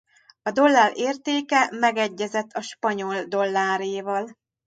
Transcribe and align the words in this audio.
A 0.43 0.51
dollár 0.51 0.91
értéke 0.95 1.69
megegyezett 1.79 2.51
a 2.51 2.61
spanyol 2.61 3.23
dolláréval. 3.23 4.37